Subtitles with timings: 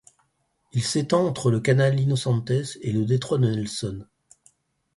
[0.73, 4.03] Il s'étend entre le canal Inocentes et le détroit de Nelson.